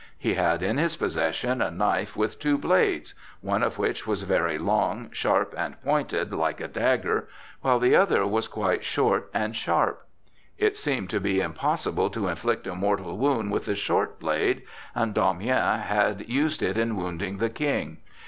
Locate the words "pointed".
5.83-6.33